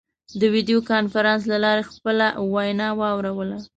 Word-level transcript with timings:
د 0.39 0.41
ویډیو 0.53 0.79
کنفرانس 0.91 1.41
له 1.51 1.57
لارې 1.65 1.83
خپله 1.91 2.25
وینا 2.53 2.89
واوروله. 3.01 3.57